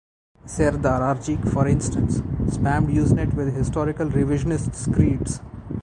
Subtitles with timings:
[0.47, 2.21] Serdar Argic, for instance,
[2.55, 5.41] spammed Usenet with historical revisionist screeds.